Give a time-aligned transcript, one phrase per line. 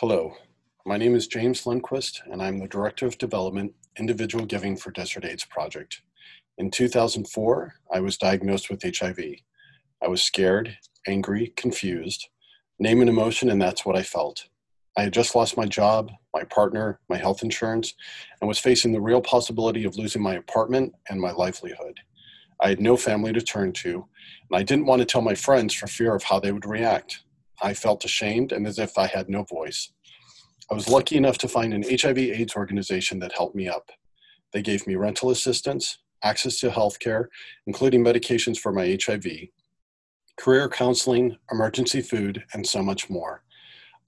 [0.00, 0.34] Hello,
[0.84, 5.24] my name is James Lundquist, and I'm the Director of Development, Individual Giving for Desert
[5.24, 6.02] AIDS Project.
[6.58, 9.18] In 2004, I was diagnosed with HIV.
[10.04, 12.28] I was scared, angry, confused,
[12.78, 14.48] name an emotion, and that's what I felt.
[14.98, 17.94] I had just lost my job, my partner, my health insurance,
[18.42, 22.00] and was facing the real possibility of losing my apartment and my livelihood.
[22.60, 24.06] I had no family to turn to,
[24.50, 27.22] and I didn't want to tell my friends for fear of how they would react.
[27.62, 29.92] I felt ashamed and as if I had no voice.
[30.70, 33.90] I was lucky enough to find an HIV AIDS organization that helped me up.
[34.52, 37.28] They gave me rental assistance, access to health care,
[37.66, 39.48] including medications for my HIV,
[40.36, 43.42] career counseling, emergency food, and so much more.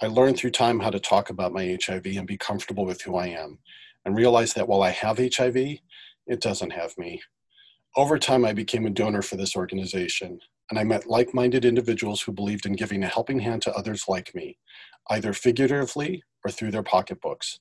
[0.00, 3.16] I learned through time how to talk about my HIV and be comfortable with who
[3.16, 3.58] I am,
[4.04, 7.20] and realized that while I have HIV, it doesn't have me.
[7.96, 10.40] Over time, I became a donor for this organization,
[10.70, 14.04] and I met like minded individuals who believed in giving a helping hand to others
[14.08, 14.58] like me,
[15.10, 17.58] either figuratively or through their pocketbooks.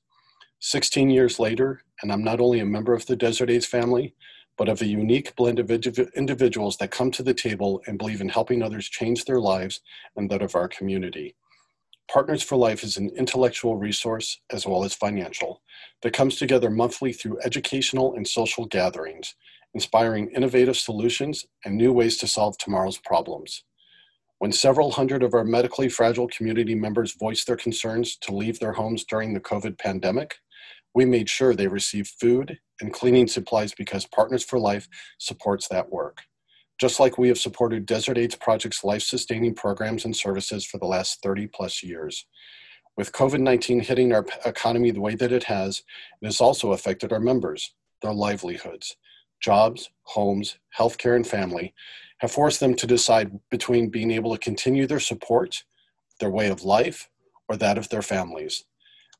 [0.59, 4.16] 16 years later, and I'm not only a member of the Desert AIDS family,
[4.58, 8.30] but of a unique blend of individuals that come to the table and believe in
[8.30, 9.81] helping others change their lives
[10.16, 11.36] and that of our community.
[12.09, 15.62] Partners for Life is an intellectual resource as well as financial
[16.02, 19.36] that comes together monthly through educational and social gatherings,
[19.73, 23.64] inspiring innovative solutions and new ways to solve tomorrow's problems.
[24.40, 28.74] When several hundred of our medically fragile community members voiced their concerns to leave their
[28.74, 30.36] homes during the COVID pandemic,
[30.94, 34.88] we made sure they received food and cleaning supplies because Partners for Life
[35.18, 36.22] supports that work
[36.80, 40.86] just like we have supported Desert AIDS Project's life sustaining programs and services for the
[40.86, 42.26] last 30 plus years.
[42.96, 45.84] With COVID 19 hitting our economy the way that it has,
[46.22, 48.96] it has also affected our members, their livelihoods.
[49.40, 51.74] Jobs, homes, healthcare, and family
[52.20, 55.64] have forced them to decide between being able to continue their support,
[56.20, 57.10] their way of life,
[57.48, 58.64] or that of their families.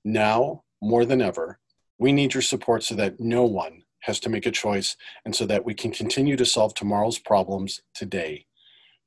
[0.04, 1.60] Now, more than ever,
[2.00, 4.96] we need your support so that no one has to make a choice
[5.26, 8.46] and so that we can continue to solve tomorrow's problems today.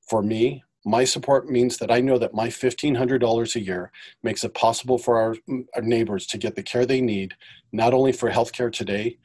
[0.09, 4.55] For me, my support means that I know that my $1,500 a year makes it
[4.55, 5.37] possible for our,
[5.75, 7.35] our, neighbors to get the care they need,
[7.71, 9.19] not only for healthcare today,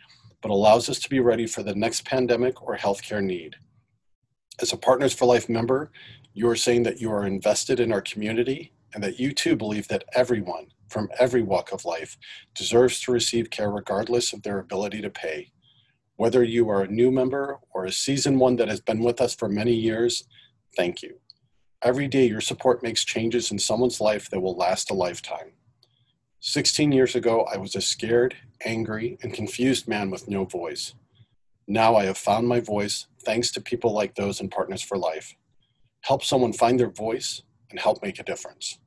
[0.46, 3.56] but allows us to be ready for the next pandemic or healthcare need.
[4.62, 5.92] As a Partners for Life member,
[6.36, 9.88] you are saying that you are invested in our community and that you too believe
[9.88, 12.16] that everyone from every walk of life
[12.54, 15.52] deserves to receive care regardless of their ability to pay.
[16.18, 19.34] Whether you are a new member or a seasoned one that has been with us
[19.34, 20.28] for many years,
[20.78, 21.16] thank you.
[21.82, 25.54] Every day, your support makes changes in someone's life that will last a lifetime.
[26.48, 30.94] 16 years ago, I was a scared, angry, and confused man with no voice.
[31.68, 35.36] Now I have found my voice thanks to people like those in Partners for Life.
[36.02, 37.42] Help someone find their voice
[37.72, 38.78] and help make a difference.